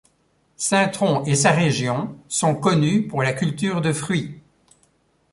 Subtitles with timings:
[0.55, 4.41] Saint-Trond et sa région sont connus pour la culture de fruits.